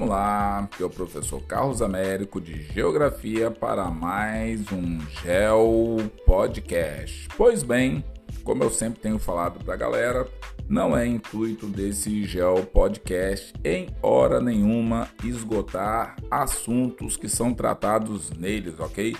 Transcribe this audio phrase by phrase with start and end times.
[0.00, 7.28] Vamos lá, que é o professor Carlos Américo de Geografia para mais um Geo Podcast.
[7.36, 8.02] Pois bem,
[8.42, 10.26] como eu sempre tenho falado para a galera,
[10.66, 18.80] não é intuito desse Geo Podcast em hora nenhuma esgotar assuntos que são tratados neles,
[18.80, 19.14] ok?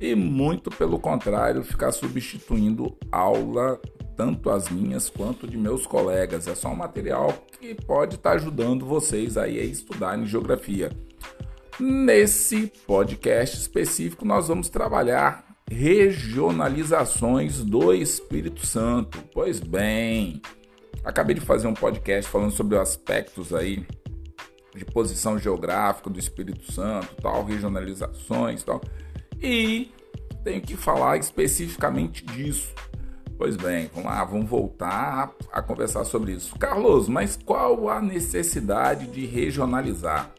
[0.00, 3.80] E muito pelo contrário, ficar substituindo aula
[4.16, 6.48] tanto as minhas quanto de meus colegas.
[6.48, 10.90] É só um material que pode estar tá ajudando vocês aí a estudar em geografia.
[11.78, 19.18] Nesse podcast específico, nós vamos trabalhar regionalizações do Espírito Santo.
[19.32, 20.40] Pois bem,
[21.04, 23.86] acabei de fazer um podcast falando sobre aspectos aí
[24.74, 28.80] de posição geográfica do Espírito Santo, tal, regionalizações, tal.
[29.42, 29.90] E
[30.44, 32.72] tenho que falar especificamente disso.
[33.38, 36.58] Pois bem, vamos lá, vamos voltar a, a conversar sobre isso.
[36.58, 40.30] Carlos, mas qual a necessidade de regionalizar?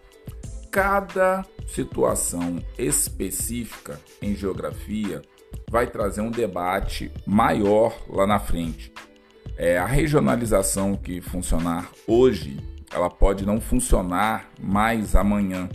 [0.72, 5.22] Cada situação específica em geografia
[5.70, 8.92] vai trazer um debate maior lá na frente.
[9.58, 12.58] É, a regionalização que funcionar hoje,
[12.92, 15.70] ela pode não funcionar mais amanhã.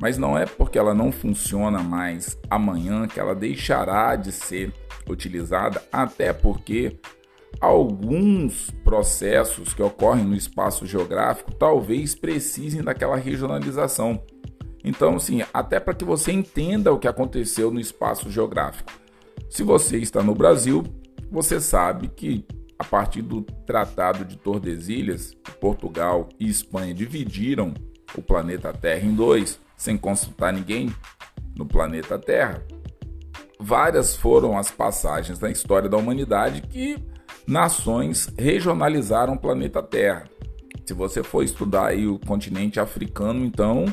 [0.00, 4.72] Mas não é porque ela não funciona mais amanhã que ela deixará de ser
[5.12, 6.98] utilizada, até porque
[7.60, 14.22] alguns processos que ocorrem no espaço geográfico talvez precisem daquela regionalização.
[14.84, 18.92] Então, assim, até para que você entenda o que aconteceu no espaço geográfico.
[19.50, 20.84] Se você está no Brasil,
[21.30, 22.46] você sabe que
[22.78, 27.74] a partir do Tratado de Tordesilhas, Portugal e Espanha dividiram
[28.14, 30.94] o planeta Terra em dois, sem consultar ninguém
[31.56, 32.64] no planeta Terra
[33.58, 36.98] várias foram as passagens na história da humanidade que
[37.46, 40.24] nações regionalizaram o planeta Terra.
[40.84, 43.86] Se você for estudar aí o continente africano, então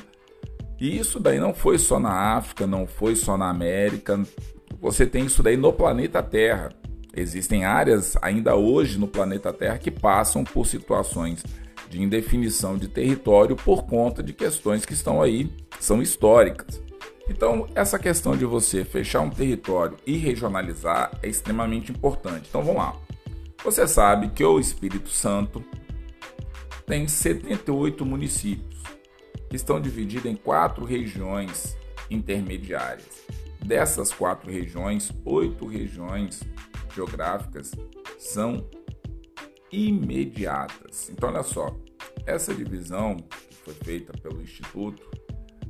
[0.80, 4.22] isso daí não foi só na África, não foi só na América.
[4.80, 6.70] Você tem isso daí no planeta Terra.
[7.16, 11.44] Existem áreas ainda hoje no planeta Terra que passam por situações
[11.90, 16.85] de indefinição de território por conta de questões que estão aí, são históricas.
[17.28, 22.48] Então, essa questão de você fechar um território e regionalizar é extremamente importante.
[22.50, 22.96] Então, vamos lá.
[23.64, 25.64] Você sabe que o Espírito Santo
[26.86, 28.84] tem 78 municípios
[29.50, 31.76] que estão divididos em quatro regiões
[32.12, 33.26] intermediárias.
[33.60, 36.44] Dessas quatro regiões, oito regiões
[36.94, 37.72] geográficas
[38.20, 38.70] são
[39.72, 41.10] imediatas.
[41.10, 41.76] Então, olha só,
[42.28, 45.10] essa divisão que foi feita pelo Instituto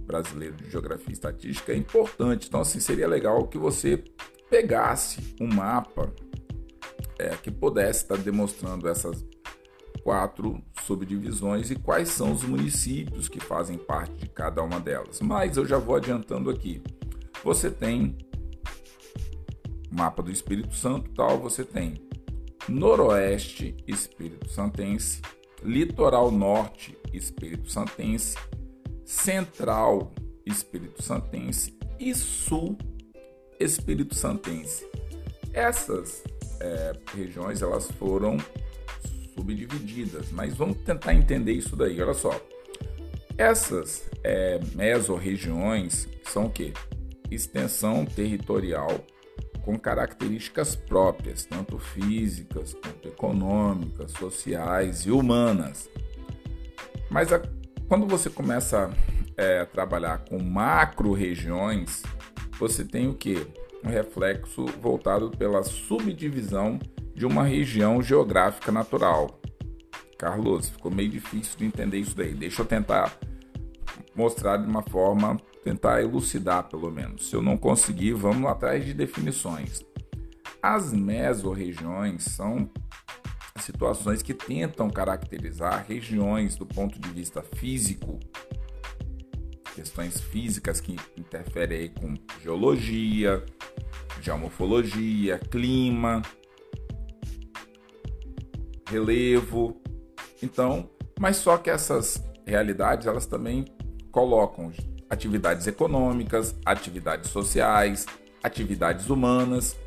[0.05, 2.47] Brasileiro de Geografia e Estatística é importante.
[2.47, 4.03] Então, assim, seria legal que você
[4.49, 6.13] pegasse um mapa
[7.17, 9.25] é, que pudesse estar demonstrando essas
[10.03, 15.19] quatro subdivisões e quais são os municípios que fazem parte de cada uma delas.
[15.21, 16.81] Mas eu já vou adiantando aqui.
[17.43, 18.17] Você tem
[19.91, 21.95] mapa do Espírito Santo, tal, você tem
[22.67, 25.21] Noroeste Espírito Santense,
[25.63, 28.35] Litoral Norte Espírito Santense,
[29.05, 30.13] Central
[30.45, 32.77] Espírito Santense e Sul
[33.59, 34.85] Espírito Santense.
[35.53, 36.23] Essas
[36.59, 38.37] é, regiões elas foram
[39.33, 42.01] subdivididas, mas vamos tentar entender isso daí.
[42.01, 42.39] Olha só,
[43.37, 46.73] essas é, mesorregiões são o que?
[47.29, 49.05] Extensão territorial
[49.63, 55.89] com características próprias, tanto físicas quanto econômicas, sociais e humanas.
[57.09, 57.41] Mas a
[57.87, 58.91] quando você começa
[59.37, 62.03] é, a trabalhar com macro regiões,
[62.57, 63.47] você tem o que?
[63.83, 66.79] Um reflexo voltado pela subdivisão
[67.13, 69.39] de uma região geográfica natural.
[70.17, 72.33] Carlos, ficou meio difícil de entender isso daí.
[72.33, 73.15] Deixa eu tentar
[74.15, 77.29] mostrar de uma forma, tentar elucidar pelo menos.
[77.29, 79.85] Se eu não conseguir, vamos atrás de definições.
[80.61, 82.69] As mesorregiões são
[83.59, 88.19] situações que tentam caracterizar regiões do ponto de vista físico,
[89.73, 93.43] questões físicas que interferem com geologia,
[94.21, 96.21] geomorfologia, clima,
[98.89, 99.81] relevo.
[100.43, 100.89] Então,
[101.19, 103.65] mas só que essas realidades elas também
[104.11, 104.71] colocam
[105.09, 108.05] atividades econômicas, atividades sociais,
[108.43, 109.77] atividades humanas.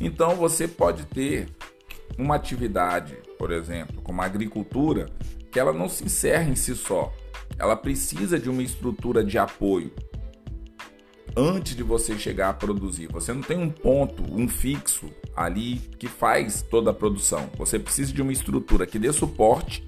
[0.00, 1.48] Então você pode ter
[2.18, 5.10] uma atividade, por exemplo, como a agricultura,
[5.50, 7.12] que ela não se encerra em si só.
[7.58, 9.92] Ela precisa de uma estrutura de apoio
[11.36, 13.08] antes de você chegar a produzir.
[13.12, 17.50] Você não tem um ponto, um fixo ali que faz toda a produção.
[17.56, 19.84] Você precisa de uma estrutura que dê suporte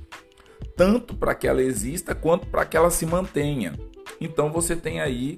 [0.76, 3.74] tanto para que ela exista quanto para que ela se mantenha.
[4.20, 5.36] Então você tem aí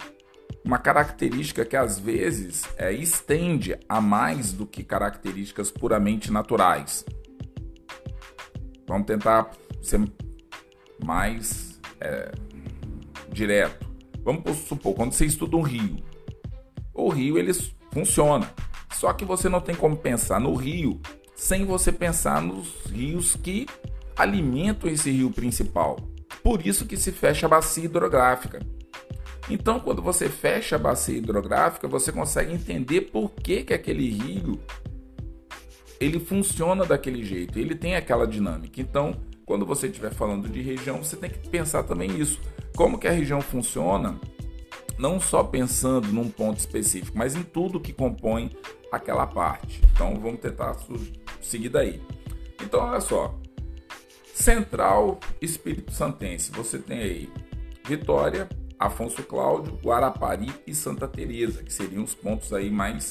[0.68, 7.06] uma característica que às vezes é, estende a mais do que características puramente naturais.
[8.86, 9.50] Vamos tentar
[9.80, 9.98] ser
[11.02, 12.32] mais é,
[13.32, 13.88] direto.
[14.22, 15.96] Vamos supor, quando você estuda um rio,
[16.92, 17.54] o rio ele
[17.90, 18.52] funciona.
[18.92, 21.00] Só que você não tem como pensar no rio
[21.34, 23.66] sem você pensar nos rios que
[24.14, 25.96] alimentam esse rio principal.
[26.42, 28.60] Por isso que se fecha a bacia hidrográfica.
[29.50, 34.60] Então, quando você fecha a bacia hidrográfica, você consegue entender por que, que aquele rio
[35.98, 38.80] ele funciona daquele jeito, ele tem aquela dinâmica.
[38.80, 39.14] Então,
[39.44, 42.40] quando você estiver falando de região, você tem que pensar também isso.
[42.76, 44.20] Como que a região funciona,
[44.98, 48.50] não só pensando num ponto específico, mas em tudo que compõe
[48.92, 49.80] aquela parte.
[49.92, 50.76] Então, vamos tentar
[51.40, 52.00] seguir daí.
[52.62, 53.34] Então, olha só.
[54.34, 56.52] Central Espírito Santense.
[56.52, 57.28] Você tem aí
[57.84, 58.46] Vitória,
[58.78, 63.10] Afonso Cláudio, Guarapari e Santa Teresa, que seriam os pontos aí mais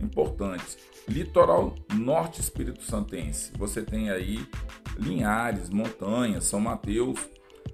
[0.00, 0.78] importantes.
[1.08, 3.52] Litoral Norte Espírito Santense.
[3.58, 4.46] Você tem aí
[4.96, 7.20] Linhares, Montanhas, São Mateus,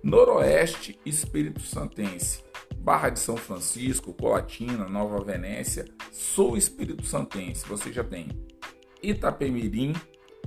[0.03, 2.43] Noroeste Espírito Santense,
[2.77, 7.67] Barra de São Francisco, Colatina, Nova Venécia, Sul Espírito Santense.
[7.69, 8.29] Você já tem
[9.03, 9.93] Itapemirim,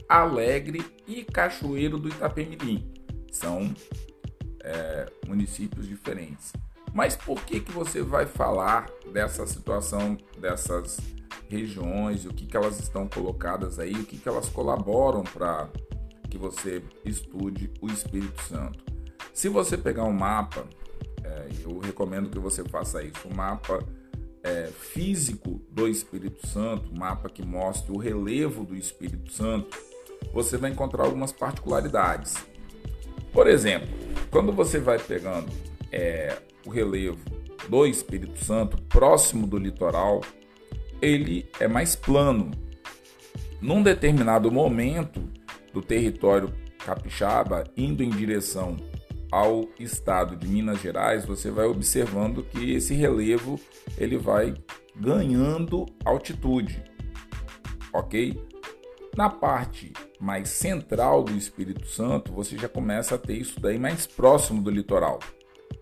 [0.10, 2.92] Alegre e Cachoeiro do Itapemirim.
[3.32, 3.74] São
[4.64, 6.54] é, municípios diferentes.
[6.94, 10.98] Mas por que, que você vai falar dessa situação dessas
[11.50, 15.70] regiões, o que, que elas estão colocadas aí, o que, que elas colaboram para
[16.30, 18.84] que você estude o Espírito Santo?
[19.34, 20.66] Se você pegar um mapa,
[21.24, 23.84] é, eu recomendo que você faça isso, um mapa
[24.44, 29.78] é, físico do Espírito Santo, um mapa que mostre o relevo do Espírito Santo,
[30.34, 32.36] você vai encontrar algumas particularidades.
[33.32, 34.03] Por exemplo,
[34.34, 35.48] quando você vai pegando
[35.92, 36.36] é,
[36.66, 37.20] o relevo
[37.70, 40.22] do Espírito Santo próximo do litoral,
[41.00, 42.50] ele é mais plano.
[43.62, 45.22] Num determinado momento
[45.72, 46.52] do território
[46.84, 48.76] capixaba, indo em direção
[49.32, 53.60] ao estado de Minas Gerais, você vai observando que esse relevo
[54.00, 54.56] ele vai
[54.96, 56.84] ganhando altitude,
[57.94, 58.36] ok?
[59.16, 64.08] Na parte mais central do Espírito Santo, você já começa a ter isso daí mais
[64.08, 65.20] próximo do litoral.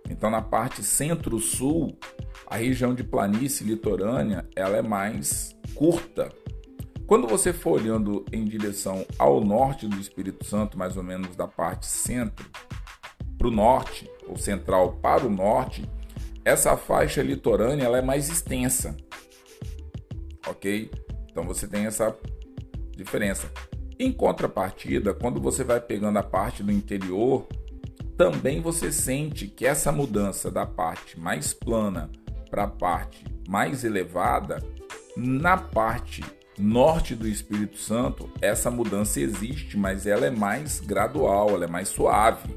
[0.10, 1.98] Então, na parte centro-sul,
[2.46, 6.30] a região de planície litorânea ela é mais curta.
[7.08, 11.48] Quando você for olhando em direção ao norte do Espírito Santo, mais ou menos da
[11.48, 12.46] parte centro
[13.38, 15.90] para o norte, ou central para o norte,
[16.44, 18.96] essa faixa litorânea ela é mais extensa,
[20.48, 20.92] ok?
[21.30, 22.16] Então você tem essa
[23.02, 23.52] diferença.
[24.00, 27.48] Em contrapartida, quando você vai pegando a parte do interior,
[28.18, 32.10] também você sente que essa mudança da parte mais plana
[32.50, 34.62] para a parte mais elevada,
[35.16, 36.24] na parte
[36.58, 41.90] norte do Espírito Santo, essa mudança existe, mas ela é mais gradual, ela é mais
[41.90, 42.56] suave.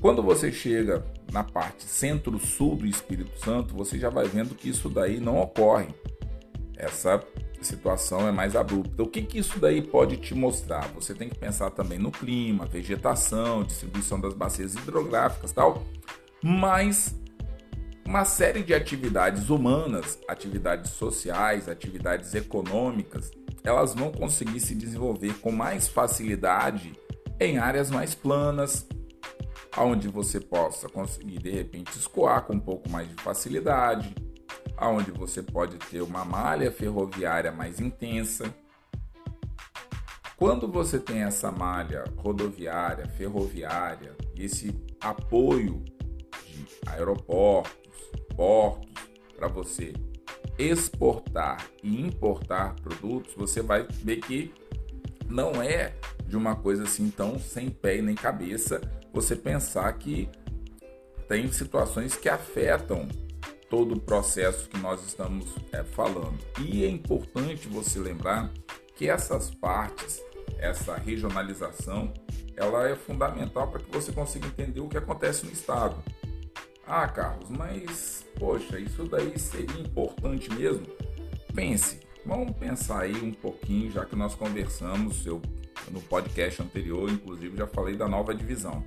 [0.00, 4.88] Quando você chega na parte centro-sul do Espírito Santo, você já vai vendo que isso
[4.88, 5.88] daí não ocorre.
[6.82, 7.22] Essa
[7.60, 9.04] situação é mais abrupta.
[9.04, 10.88] O que, que isso daí pode te mostrar?
[10.94, 15.84] Você tem que pensar também no clima, vegetação, distribuição das bacias hidrográficas tal,
[16.42, 17.14] mas
[18.04, 23.30] uma série de atividades humanas, atividades sociais, atividades econômicas,
[23.62, 26.92] elas vão conseguir se desenvolver com mais facilidade
[27.38, 28.88] em áreas mais planas,
[29.78, 34.12] onde você possa conseguir de repente escoar com um pouco mais de facilidade,
[34.82, 38.52] aonde você pode ter uma malha ferroviária mais intensa.
[40.36, 45.84] Quando você tem essa malha rodoviária, ferroviária, esse apoio
[46.48, 47.92] de aeroportos,
[48.34, 48.90] portos
[49.36, 49.92] para você
[50.58, 54.52] exportar e importar produtos, você vai ver que
[55.28, 55.94] não é
[56.26, 58.80] de uma coisa assim tão sem pé nem cabeça
[59.12, 60.28] você pensar que
[61.28, 63.06] tem situações que afetam
[63.72, 66.38] todo o processo que nós estamos é, falando.
[66.60, 68.52] E é importante você lembrar
[68.94, 70.22] que essas partes,
[70.58, 72.12] essa regionalização,
[72.54, 75.96] ela é fundamental para que você consiga entender o que acontece no estado.
[76.86, 80.86] Ah, Carlos, mas poxa, isso daí seria importante mesmo?
[81.54, 85.40] Pense, vamos pensar aí um pouquinho, já que nós conversamos eu,
[85.90, 88.84] no podcast anterior, inclusive já falei da nova divisão.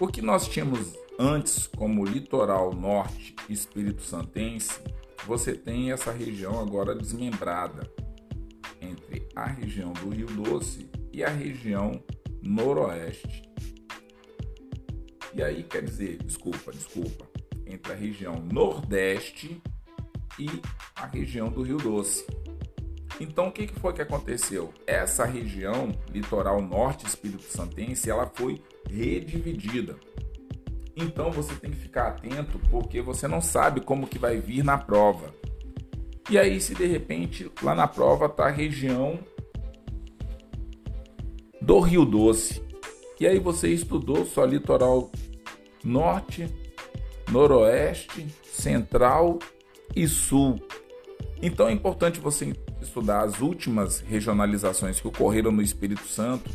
[0.00, 4.80] O que nós tínhamos antes como litoral norte espírito santense,
[5.26, 7.90] você tem essa região agora desmembrada
[8.80, 12.02] entre a região do Rio Doce e a região
[12.42, 13.42] noroeste.
[15.34, 17.26] E aí quer dizer, desculpa, desculpa,
[17.66, 19.60] entre a região nordeste
[20.38, 20.48] e
[20.96, 22.26] a região do Rio Doce.
[23.18, 24.72] Então o que foi que aconteceu?
[24.86, 29.96] Essa região litoral norte espírito santense, ela foi redividida.
[30.96, 34.78] Então você tem que ficar atento porque você não sabe como que vai vir na
[34.78, 35.34] prova.
[36.30, 39.18] E aí se de repente lá na prova tá a região
[41.60, 42.62] do Rio Doce.
[43.18, 45.10] E aí você estudou só litoral
[45.82, 46.48] norte,
[47.30, 49.38] noroeste, central
[49.94, 50.60] e sul.
[51.42, 56.50] Então é importante você estudar as últimas regionalizações que ocorreram no Espírito Santo,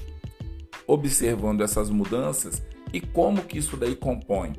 [0.87, 2.61] observando essas mudanças
[2.93, 4.53] e como que isso daí compõe.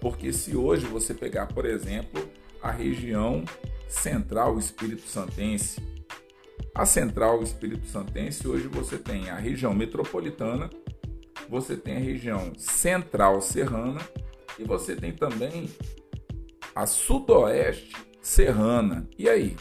[0.00, 2.28] Porque se hoje você pegar, por exemplo,
[2.62, 3.44] a região
[3.88, 5.80] central Espírito Santense,
[6.74, 10.68] a central Espírito Santense, hoje você tem a região metropolitana,
[11.48, 14.00] você tem a região central serrana
[14.58, 15.70] e você tem também
[16.74, 19.08] a sudoeste serrana.
[19.18, 19.56] E aí?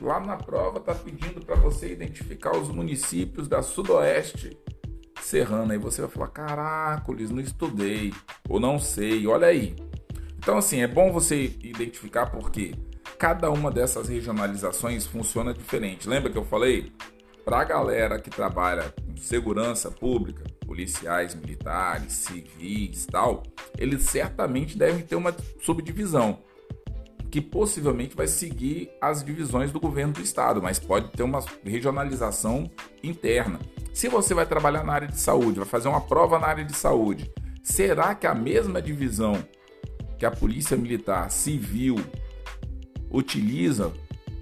[0.00, 4.58] Lá na prova está pedindo para você identificar os municípios da sudoeste
[5.26, 5.74] serrana.
[5.74, 8.12] E você vai falar: caracoles, não estudei,
[8.48, 9.76] ou não sei, olha aí.
[10.38, 12.74] Então, assim, é bom você identificar porque
[13.18, 16.08] cada uma dessas regionalizações funciona diferente.
[16.08, 16.92] Lembra que eu falei?
[17.44, 23.44] Para a galera que trabalha com segurança pública, policiais, militares, civis tal,
[23.78, 26.40] eles certamente devem ter uma subdivisão
[27.30, 32.70] que possivelmente vai seguir as divisões do governo do estado, mas pode ter uma regionalização
[33.02, 33.58] interna.
[33.92, 36.76] Se você vai trabalhar na área de saúde, vai fazer uma prova na área de
[36.76, 37.30] saúde,
[37.62, 39.42] será que a mesma divisão
[40.18, 41.96] que a Polícia Militar Civil
[43.10, 43.92] utiliza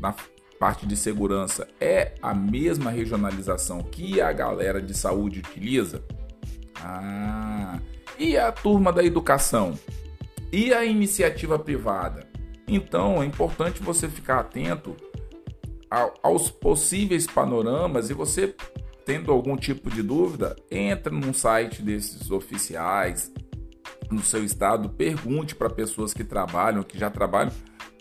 [0.01, 0.15] na
[0.59, 6.03] parte de segurança é a mesma regionalização que a galera de saúde utiliza?
[6.77, 7.79] Ah,
[8.19, 9.79] e a turma da educação?
[10.53, 12.34] E a iniciativa privada?
[12.67, 14.97] Então é importante você ficar atento
[16.23, 18.55] aos possíveis panoramas e você,
[19.05, 23.33] tendo algum tipo de dúvida, entra num site desses oficiais
[24.11, 27.53] no seu estado, pergunte para pessoas que trabalham, que já trabalham,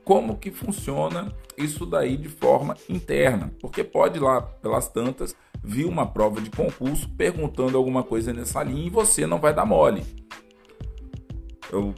[0.04, 6.06] como que funciona isso daí de forma interna, porque pode lá pelas tantas vir uma
[6.06, 10.04] prova de concurso perguntando alguma coisa nessa linha e você não vai dar mole.
[11.72, 11.96] Eu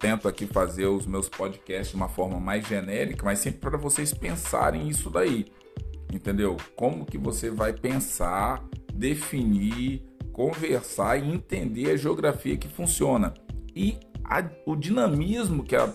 [0.00, 4.12] tento aqui fazer os meus podcasts de uma forma mais genérica, mas sempre para vocês
[4.14, 5.46] pensarem isso daí.
[6.12, 6.56] Entendeu?
[6.74, 10.02] Como que você vai pensar, definir,
[10.32, 13.34] conversar e entender a geografia que funciona.
[13.76, 15.92] E a, o dinamismo que a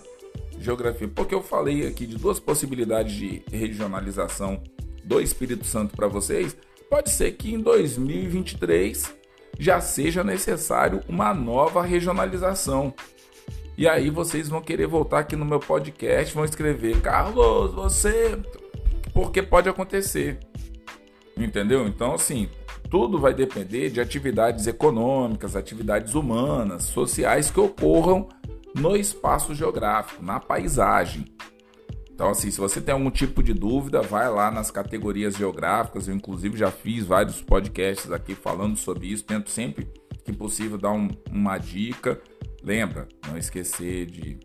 [0.58, 1.08] geografia.
[1.08, 4.62] Porque eu falei aqui de duas possibilidades de regionalização
[5.04, 6.56] do Espírito Santo para vocês.
[6.88, 9.14] Pode ser que em 2023
[9.58, 12.94] já seja necessário uma nova regionalização.
[13.78, 18.38] E aí vocês vão querer voltar aqui no meu podcast, vão escrever, Carlos, você.
[19.12, 20.38] Porque pode acontecer.
[21.36, 21.86] Entendeu?
[21.86, 22.48] Então, assim,
[22.88, 28.28] tudo vai depender de atividades econômicas, atividades humanas, sociais que ocorram
[28.74, 31.26] no espaço geográfico, na paisagem.
[32.10, 36.08] Então, assim, se você tem algum tipo de dúvida, vai lá nas categorias geográficas.
[36.08, 39.22] Eu, inclusive, já fiz vários podcasts aqui falando sobre isso.
[39.22, 39.86] Tento sempre
[40.24, 42.18] que possível dar um, uma dica.
[42.66, 44.40] Lembra, não esquecer de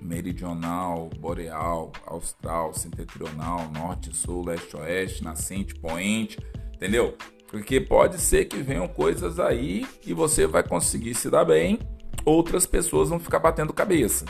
[0.00, 6.38] meridional, boreal, austral, setentrional, norte, sul, leste, oeste, nascente, poente,
[6.72, 7.16] entendeu?
[7.48, 11.80] Porque pode ser que venham coisas aí e você vai conseguir se dar bem,
[12.24, 14.24] outras pessoas vão ficar batendo cabeça.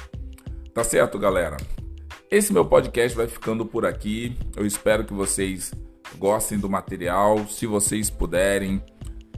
[0.73, 1.59] Tá certo, galera?
[2.31, 4.39] Esse meu podcast vai ficando por aqui.
[4.57, 5.71] Eu espero que vocês
[6.17, 7.47] gostem do material.
[7.47, 8.83] Se vocês puderem,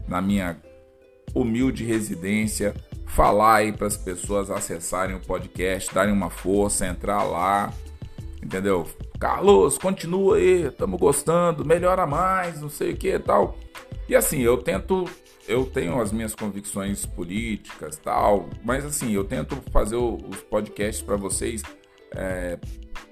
[0.06, 0.62] na minha
[1.34, 2.72] humilde residência,
[3.14, 7.72] falar aí para as pessoas acessarem o podcast, darem uma força, entrar lá,
[8.42, 8.88] entendeu?
[9.20, 13.56] Carlos, continua aí, estamos gostando, melhora mais, não sei o que tal.
[14.08, 15.04] E assim, eu tento,
[15.46, 21.14] eu tenho as minhas convicções políticas tal, mas assim, eu tento fazer os podcasts para
[21.14, 21.62] vocês
[22.16, 22.58] é,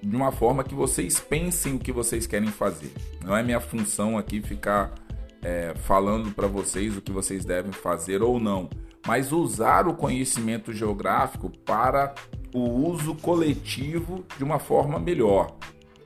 [0.03, 2.91] de uma forma que vocês pensem o que vocês querem fazer.
[3.25, 4.93] Não é minha função aqui ficar
[5.41, 8.69] é, falando para vocês o que vocês devem fazer ou não
[9.07, 12.15] mas usar o conhecimento geográfico para
[12.55, 15.57] o uso coletivo de uma forma melhor,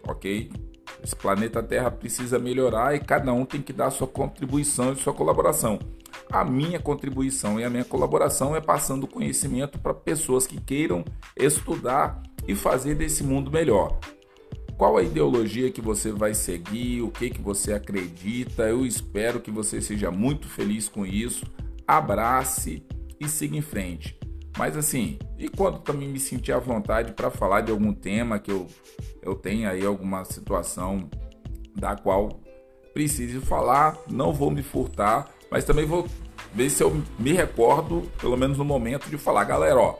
[0.06, 0.50] ok?
[1.02, 5.12] Esse planeta Terra precisa melhorar e cada um tem que dar sua contribuição e sua
[5.12, 5.78] colaboração.
[6.30, 11.04] A minha contribuição e a minha colaboração é passando conhecimento para pessoas que queiram
[11.36, 13.98] estudar e fazer desse mundo melhor.
[14.76, 18.64] qual a ideologia que você vai seguir, o que que você acredita.
[18.64, 21.46] Eu espero que você seja muito feliz com isso.
[21.86, 22.84] Abrace
[23.20, 24.18] e siga em frente.
[24.56, 28.50] Mas assim, e quando também me sentir à vontade para falar de algum tema que
[28.50, 28.66] eu,
[29.22, 31.10] eu tenha aí alguma situação
[31.74, 32.40] da qual
[32.94, 36.08] precise falar, não vou me furtar, mas também vou
[36.54, 39.98] ver se eu me recordo, pelo menos no momento, de falar, galera, ó,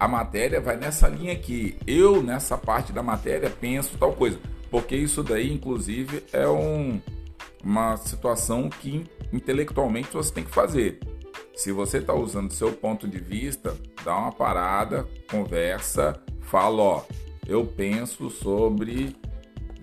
[0.00, 1.76] a matéria vai nessa linha aqui.
[1.86, 4.38] Eu, nessa parte da matéria, penso tal coisa.
[4.70, 7.00] Porque isso daí, inclusive, é um,
[7.66, 11.00] uma situação que intelectualmente você tem que fazer.
[11.52, 17.04] Se você está usando seu ponto de vista, dá uma parada, conversa, fala, ó,
[17.44, 19.16] eu penso sobre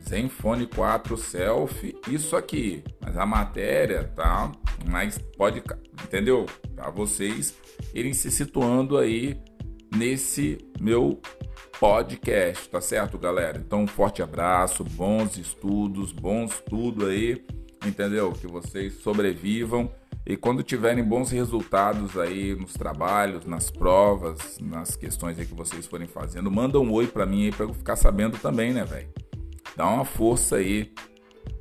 [0.08, 4.50] Zenfone 4 Selfie, isso aqui, mas a matéria tá,
[4.90, 5.62] mas pode,
[6.06, 6.46] entendeu?
[6.76, 7.54] Para vocês
[7.94, 9.38] irem se situando aí
[9.94, 11.20] nesse meu
[11.80, 13.58] podcast, tá certo, galera?
[13.58, 17.44] Então, um forte abraço, bons estudos, bons tudo aí,
[17.86, 18.32] entendeu?
[18.32, 19.92] Que vocês sobrevivam
[20.26, 25.86] e quando tiverem bons resultados aí nos trabalhos, nas provas, nas questões aí que vocês
[25.86, 29.10] forem fazendo, manda um oi para mim aí para eu ficar sabendo também, né, velho?
[29.76, 30.94] Dá uma força aí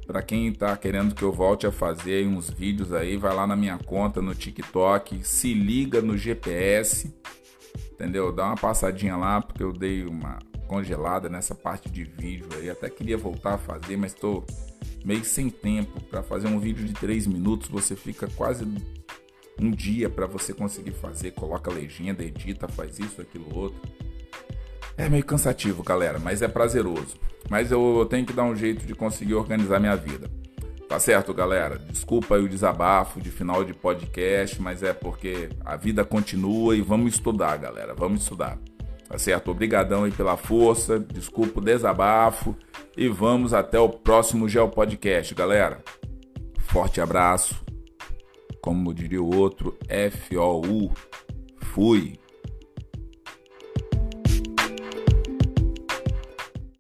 [0.07, 3.57] para quem tá querendo que eu volte a fazer uns vídeos aí, vai lá na
[3.57, 7.13] minha conta no TikTok, se liga no GPS
[8.03, 8.33] entendeu?
[8.33, 12.69] Dá uma passadinha lá, porque eu dei uma congelada nessa parte de vídeo aí.
[12.69, 14.45] Até queria voltar a fazer, mas estou
[15.05, 16.01] meio sem tempo.
[16.05, 18.67] Para fazer um vídeo de 3 minutos, você fica quase
[19.59, 21.33] um dia para você conseguir fazer.
[21.33, 23.81] Coloca legenda, edita, faz isso, aquilo, outro.
[24.97, 27.17] É meio cansativo, galera, mas é prazeroso.
[27.49, 30.31] Mas eu tenho que dar um jeito de conseguir organizar minha vida.
[30.89, 31.79] Tá certo, galera?
[31.79, 36.83] Desculpa aí o desabafo de final de podcast, mas é porque a vida continua e
[36.83, 37.95] vamos estudar, galera.
[37.95, 38.59] Vamos estudar.
[39.13, 39.51] Tá certo?
[39.51, 40.99] Obrigadão aí pela força.
[40.99, 42.57] Desculpa o desabafo
[42.97, 45.85] e vamos até o próximo Geo Podcast, galera.
[46.61, 47.63] Forte abraço.
[48.63, 50.91] Como diria o outro, F O U.
[51.59, 52.22] Fui.